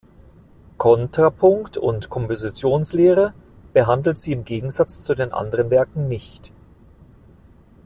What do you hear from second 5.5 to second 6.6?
Werken nicht.